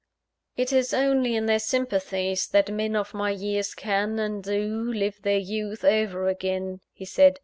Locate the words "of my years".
2.95-3.75